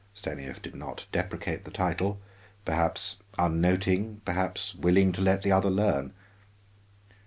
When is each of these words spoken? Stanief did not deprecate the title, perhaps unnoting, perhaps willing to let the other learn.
Stanief 0.15 0.59
did 0.63 0.73
not 0.73 1.05
deprecate 1.11 1.63
the 1.63 1.69
title, 1.69 2.19
perhaps 2.65 3.21
unnoting, 3.37 4.19
perhaps 4.25 4.73
willing 4.73 5.11
to 5.11 5.21
let 5.21 5.43
the 5.43 5.51
other 5.51 5.69
learn. 5.69 6.11